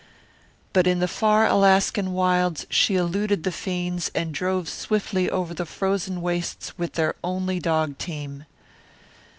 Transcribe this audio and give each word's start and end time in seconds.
But 0.73 0.87
in 0.87 0.97
the 0.97 1.07
far 1.07 1.45
Alaskan 1.45 2.11
wilds 2.11 2.65
she 2.71 2.95
eluded 2.95 3.43
the 3.43 3.51
fiends 3.51 4.09
and 4.15 4.33
drove 4.33 4.67
swiftly 4.67 5.29
over 5.29 5.53
the 5.53 5.63
frozen 5.63 6.21
wastes 6.23 6.75
with 6.75 6.93
their 6.93 7.13
only 7.23 7.59
dog 7.59 7.99
team. 7.99 8.47